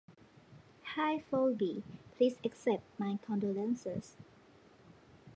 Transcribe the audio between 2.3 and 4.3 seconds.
accept my condolences